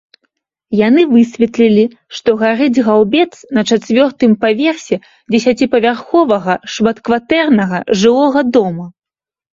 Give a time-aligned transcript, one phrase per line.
[0.77, 1.83] Яны высветлілі,
[2.19, 4.95] што гарыць гаўбец на чацвёртым паверсе
[5.31, 8.89] дзесяціпавярховага шматкватэрнага жылога дома.